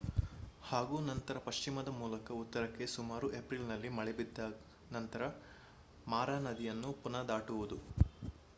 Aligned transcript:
ಹಾಗೂ 0.61 0.95
ನಂತರ 1.01 1.39
ಪಶ್ಚಿಮದ 1.39 1.89
ಮೂಲಕ 1.97 2.31
ಉತ್ತರಕ್ಕೆ 2.39 2.85
ಸುಮಾರು 2.87 3.27
ಏಪ್ರಿಲ್‌ನಲ್ಲಿ 3.33 3.89
ಮಳೆ 3.89 4.13
ಬಿದ್ದ 4.13 4.47
ನಂತರ 4.91 5.27
ಮಾರಾ 6.07 6.37
ನದಿಯನ್ನು 6.47 6.91
ಪುನಃ 7.03 7.23
ದಾಟುವುದು 7.29 7.79